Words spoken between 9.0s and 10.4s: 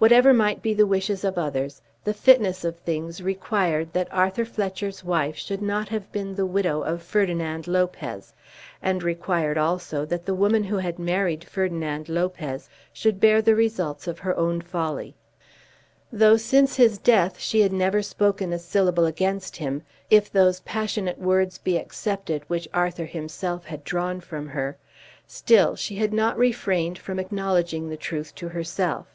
required also that the